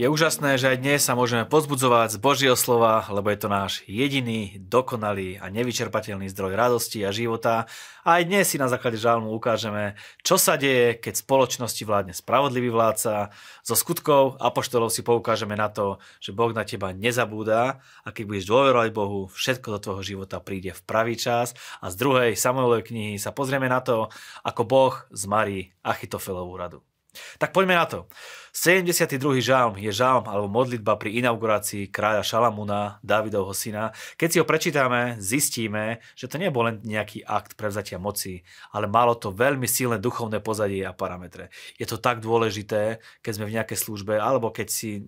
[0.00, 3.84] Je úžasné, že aj dnes sa môžeme pozbudzovať z Božieho slova, lebo je to náš
[3.84, 7.68] jediný, dokonalý a nevyčerpateľný zdroj radosti a života.
[8.00, 12.72] A aj dnes si na základe žalmu ukážeme, čo sa deje, keď spoločnosti vládne spravodlivý
[12.72, 13.28] vládca.
[13.60, 18.48] Zo skutkov apoštolov si poukážeme na to, že Boh na teba nezabúda a keď budeš
[18.48, 21.52] dôverovať Bohu, všetko do tvojho života príde v pravý čas.
[21.84, 24.08] A z druhej Samuelovej knihy sa pozrieme na to,
[24.48, 26.89] ako Boh zmarí Achitofelovú radu.
[27.38, 28.06] Tak poďme na to.
[28.50, 29.22] 72.
[29.38, 33.94] žalm je žalm alebo modlitba pri inaugurácii kráľa Šalamúna, Dávidovho syna.
[34.18, 38.42] Keď si ho prečítame, zistíme, že to nebol len nejaký akt prevzatia moci,
[38.74, 41.54] ale malo to veľmi silné duchovné pozadie a parametre.
[41.78, 45.00] Je to tak dôležité, keď sme v nejakej službe alebo keď si e,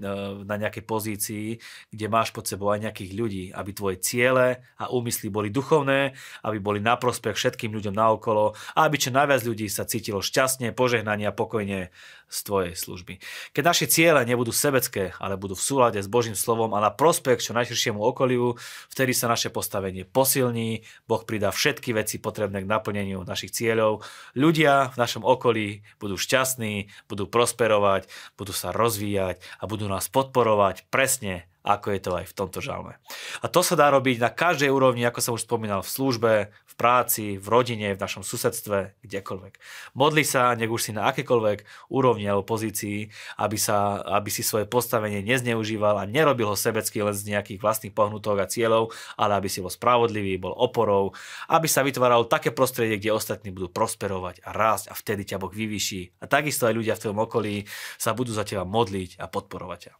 [0.47, 1.47] na nejakej pozícii,
[1.91, 6.15] kde máš pod sebou aj nejakých ľudí, aby tvoje ciele a úmysly boli duchovné,
[6.47, 10.71] aby boli na prospech všetkým ľuďom naokolo a aby čo najviac ľudí sa cítilo šťastne,
[10.71, 11.91] požehnanie a pokojne
[12.33, 13.21] z tvojej služby.
[13.53, 17.45] Keď naše ciele nebudú sebecké, ale budú v súlade s Božím slovom a na prospech
[17.45, 18.57] čo najširšiemu okoliu,
[18.89, 24.01] vtedy sa naše postavenie posilní, Boh pridá všetky veci potrebné k naplneniu našich cieľov,
[24.33, 28.09] ľudia v našom okolí budú šťastní, budú prosperovať,
[28.41, 32.99] budú sa rozvíjať a budú nás podporovať presne ako je to aj v tomto žalme.
[33.39, 36.33] A to sa dá robiť na každej úrovni, ako som už spomínal, v službe,
[36.73, 39.61] v práci, v rodine, v našom susedstve, kdekoľvek.
[39.93, 44.65] Modli sa, nech už si na akékoľvek úrovni alebo pozícii, aby, sa, aby si svoje
[44.65, 49.53] postavenie nezneužíval a nerobil ho sebecky len z nejakých vlastných pohnutok a cieľov, ale aby
[49.53, 51.13] si bol spravodlivý, bol oporou,
[51.53, 55.53] aby sa vytváralo také prostredie, kde ostatní budú prosperovať a rásť a vtedy ťa Boh
[55.53, 56.25] vyvýši.
[56.25, 57.55] A takisto aj ľudia v tvojom okolí
[58.01, 59.95] sa budú za teba modliť a podporovať ťa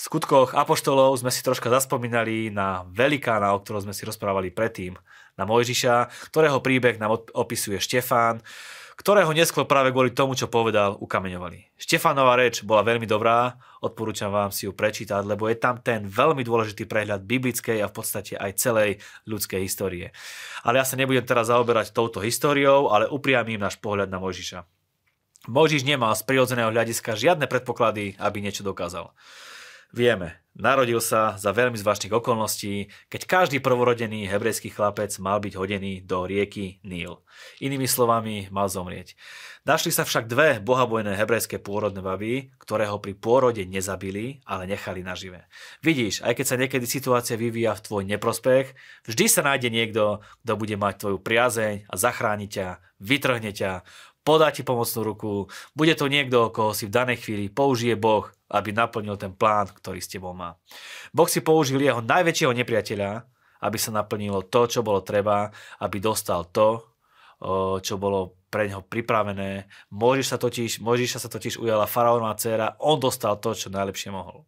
[0.00, 4.96] skutkoch Apoštolov sme si troška zaspomínali na velikána, o ktorom sme si rozprávali predtým,
[5.36, 8.44] na Mojžiša, ktorého príbeh nám opisuje Štefán,
[9.00, 11.72] ktorého neskôr práve kvôli tomu, čo povedal, ukameňovali.
[11.80, 16.44] Štefánova reč bola veľmi dobrá, odporúčam vám si ju prečítať, lebo je tam ten veľmi
[16.44, 20.12] dôležitý prehľad biblickej a v podstate aj celej ľudskej histórie.
[20.60, 24.68] Ale ja sa nebudem teraz zaoberať touto históriou, ale upriamím náš pohľad na Mojžiša.
[25.48, 29.16] Mojžiš nemal z prirodzeného hľadiska žiadne predpoklady, aby niečo dokázal.
[29.90, 36.06] Vieme, narodil sa za veľmi zvláštnych okolností, keď každý prvorodený hebrejský chlapec mal byť hodený
[36.06, 37.18] do rieky Níl.
[37.58, 39.18] Inými slovami, mal zomrieť.
[39.66, 45.02] Našli sa však dve bohabojné hebrejské pôrodné baby, ktoré ho pri pôrode nezabili, ale nechali
[45.02, 45.50] nažive.
[45.82, 48.78] Vidíš, aj keď sa niekedy situácia vyvíja v tvoj neprospech,
[49.10, 53.82] vždy sa nájde niekto, kto bude mať tvoju priazeň a zachráni ťa, vytrhne ťa,
[54.30, 58.70] podá ti pomocnú ruku, bude to niekto, koho si v danej chvíli použije Boh, aby
[58.70, 60.54] naplnil ten plán, ktorý s tebou má.
[61.10, 63.26] Boh si použil jeho najväčšieho nepriateľa,
[63.66, 65.50] aby sa naplnilo to, čo bolo treba,
[65.82, 66.94] aby dostal to,
[67.82, 69.66] čo bolo pre neho pripravené.
[69.90, 74.46] Môžeš sa totiž, Môžeš sa totiž ujala faraónová dcera, on dostal to, čo najlepšie mohol.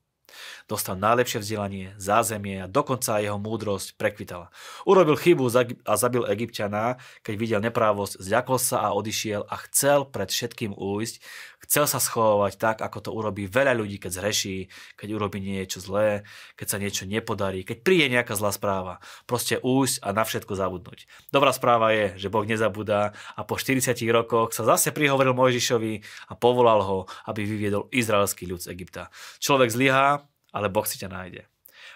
[0.72, 4.49] Dostal najlepšie vzdelanie, zázemie a dokonca jeho múdrosť prekvitala.
[4.88, 5.53] Urobil chybu
[5.84, 11.21] a zabil egyptiana, keď videl neprávosť, zľakol sa a odišiel a chcel pred všetkým újsť,
[11.69, 16.25] chcel sa schovávať tak, ako to urobí veľa ľudí, keď zreší, keď urobí niečo zlé,
[16.56, 19.05] keď sa niečo nepodarí, keď príde nejaká zlá správa.
[19.28, 21.05] Proste újsť a na všetko zabudnúť.
[21.28, 26.32] Dobrá správa je, že Boh nezabudá a po 40 rokoch sa zase prihovoril Mojžišovi a
[26.32, 29.12] povolal ho, aby vyviedol izraelský ľud z Egypta.
[29.37, 31.52] Človek zlyhá, ale Boh si ťa nájde.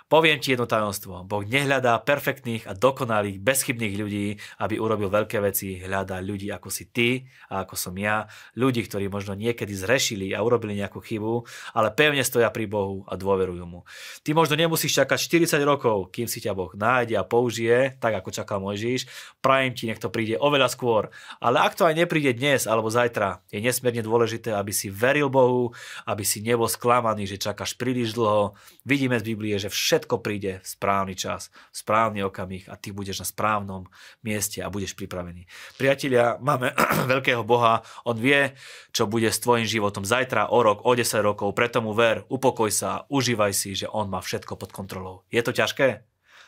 [0.06, 1.26] Poviem ti jedno tajomstvo.
[1.26, 5.82] Boh nehľadá perfektných a dokonalých, bezchybných ľudí, aby urobil veľké veci.
[5.82, 8.30] Hľadá ľudí ako si ty a ako som ja.
[8.54, 11.42] Ľudí, ktorí možno niekedy zrešili a urobili nejakú chybu,
[11.74, 13.82] ale pevne stoja pri Bohu a dôverujú mu.
[14.22, 18.30] Ty možno nemusíš čakať 40 rokov, kým si ťa Boh nájde a použije, tak ako
[18.30, 19.10] čakal Mojžiš.
[19.42, 21.10] Prajem ti, nech to príde oveľa skôr.
[21.42, 25.74] Ale ak to aj nepríde dnes alebo zajtra, je nesmierne dôležité, aby si veril Bohu,
[26.06, 28.54] aby si nebol sklamaný, že čakáš príliš dlho.
[28.86, 32.91] Vidíme z Biblie, že všetko všetko príde v správny čas, v správny okamih a ty
[32.91, 33.86] budeš na správnom
[34.26, 35.47] mieste a budeš pripravený.
[35.78, 36.74] Priatelia, máme
[37.14, 38.58] veľkého Boha, On vie,
[38.91, 42.66] čo bude s tvojim životom zajtra, o rok, o 10 rokov, preto mu ver, upokoj
[42.66, 45.22] sa, užívaj si, že On má všetko pod kontrolou.
[45.30, 46.03] Je to ťažké?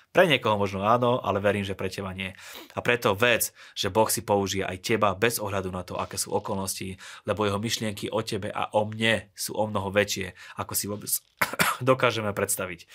[0.08, 2.32] Pre niekoho možno áno, ale verím, že pre teba nie.
[2.72, 6.32] A preto vec, že Boh si použije aj teba bez ohľadu na to, aké sú
[6.32, 6.96] okolnosti,
[7.28, 11.12] lebo jeho myšlienky o tebe a o mne sú o mnoho väčšie, ako si vôbec
[11.84, 12.88] dokážeme predstaviť.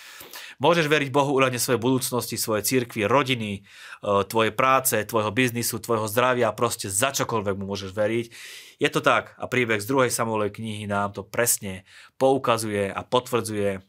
[0.62, 3.62] Môžeš veriť Bohu uľadne svojej budúcnosti, svojej církvy, rodiny, e,
[4.02, 8.26] tvojej práce, tvojho biznisu, tvojho zdravia, proste za čokoľvek mu môžeš veriť.
[8.78, 11.86] Je to tak a príbeh z druhej Samuelovej knihy nám to presne
[12.18, 13.82] poukazuje a potvrdzuje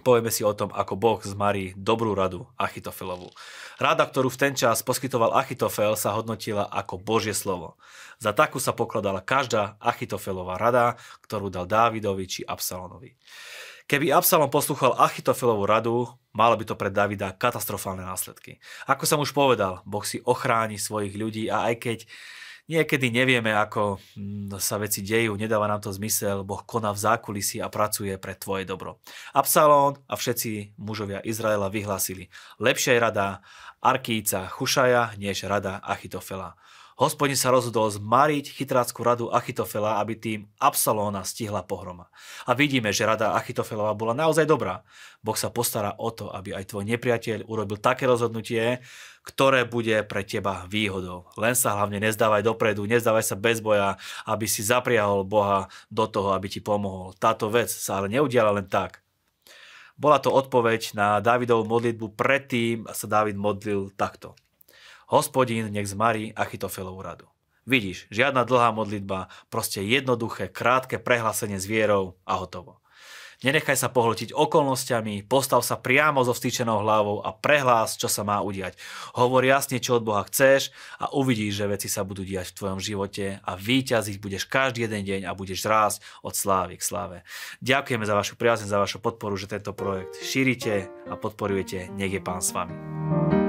[0.00, 3.28] Povieme si o tom, ako Boh zmarí dobrú radu Achitofelovú.
[3.76, 7.76] Rada, ktorú v ten čas poskytoval Achitofel, sa hodnotila ako Božie slovo.
[8.16, 13.16] Za takú sa pokladala každá Achitofelová rada, ktorú dal Dávidovi či Absalonovi.
[13.90, 18.62] Keby Absalom poslúchal Achitofelovú radu, malo by to pre Davida katastrofálne následky.
[18.86, 21.98] Ako som už povedal, Boh si ochráni svojich ľudí a aj keď
[22.70, 27.58] Niekedy nevieme, ako hm, sa veci dejú, nedáva nám to zmysel, Boh koná v zákulisí
[27.58, 29.02] a pracuje pre tvoje dobro.
[29.34, 32.30] Absalón a všetci mužovia Izraela vyhlásili,
[32.62, 33.42] lepšia je rada
[33.80, 36.56] Arkíca Chušaja, než rada Achitofela.
[37.00, 42.12] Hospodin sa rozhodol zmariť chytrácku radu Achitofela, aby tým Absalóna stihla pohroma.
[42.44, 44.84] A vidíme, že rada Achitofelova bola naozaj dobrá.
[45.24, 48.84] Boh sa postará o to, aby aj tvoj nepriateľ urobil také rozhodnutie,
[49.24, 51.32] ktoré bude pre teba výhodou.
[51.40, 53.96] Len sa hlavne nezdávaj dopredu, nezdávaj sa bez boja,
[54.28, 57.16] aby si zapriahol Boha do toho, aby ti pomohol.
[57.16, 59.00] Táto vec sa ale neudiala len tak.
[60.00, 64.32] Bola to odpoveď na Davidovú modlitbu, predtým sa David modlil takto.
[65.12, 67.28] Hospodín nech zmarí Achitofelovú radu.
[67.68, 72.79] Vidíš, žiadna dlhá modlitba, proste jednoduché, krátke prehlásenie s vierou a hotovo.
[73.40, 78.44] Nenechaj sa pohltiť okolnostiami, postav sa priamo so vstýčenou hlavou a prehlás, čo sa má
[78.44, 78.76] udiať.
[79.16, 80.68] Hovor jasne, čo od Boha chceš
[81.00, 85.08] a uvidíš, že veci sa budú diať v tvojom živote a výťaziť budeš každý jeden
[85.08, 87.16] deň a budeš rásť od slávy k sláve.
[87.64, 91.88] Ďakujeme za vašu priazeň, za vašu podporu, že tento projekt šírite a podporujete.
[91.96, 93.39] Nech je Pán s vami.